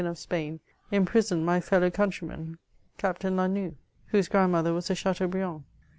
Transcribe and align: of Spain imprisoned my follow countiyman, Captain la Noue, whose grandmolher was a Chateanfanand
of 0.03 0.17
Spain 0.17 0.59
imprisoned 0.89 1.45
my 1.45 1.59
follow 1.59 1.91
countiyman, 1.91 2.57
Captain 2.97 3.35
la 3.35 3.45
Noue, 3.45 3.75
whose 4.07 4.27
grandmolher 4.27 4.73
was 4.73 4.89
a 4.89 4.95
Chateanfanand 4.95 5.61